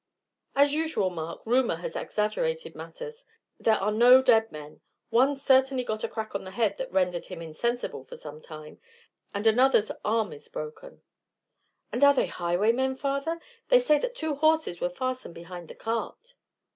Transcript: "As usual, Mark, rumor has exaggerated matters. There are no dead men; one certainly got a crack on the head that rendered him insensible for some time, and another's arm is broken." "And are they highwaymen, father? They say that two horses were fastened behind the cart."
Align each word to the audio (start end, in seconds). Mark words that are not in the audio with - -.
"As 0.55 0.73
usual, 0.73 1.11
Mark, 1.11 1.45
rumor 1.45 1.75
has 1.75 1.95
exaggerated 1.95 2.73
matters. 2.73 3.23
There 3.59 3.75
are 3.79 3.91
no 3.91 4.19
dead 4.19 4.51
men; 4.51 4.81
one 5.11 5.35
certainly 5.35 5.83
got 5.83 6.03
a 6.03 6.07
crack 6.07 6.33
on 6.33 6.43
the 6.43 6.49
head 6.49 6.77
that 6.79 6.91
rendered 6.91 7.27
him 7.27 7.39
insensible 7.39 8.03
for 8.03 8.15
some 8.17 8.41
time, 8.41 8.81
and 9.31 9.45
another's 9.45 9.91
arm 10.03 10.33
is 10.33 10.47
broken." 10.47 11.03
"And 11.91 12.03
are 12.03 12.15
they 12.15 12.25
highwaymen, 12.25 12.95
father? 12.95 13.39
They 13.67 13.77
say 13.77 13.99
that 13.99 14.15
two 14.15 14.33
horses 14.33 14.81
were 14.81 14.89
fastened 14.89 15.35
behind 15.35 15.67
the 15.67 15.75
cart." 15.75 16.33